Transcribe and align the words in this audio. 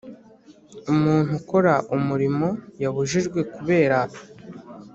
Umuntu 0.93 1.31
ukora 1.39 1.73
umurimo 1.95 2.47
yabujijwe 2.81 3.39
kubera 3.53 3.97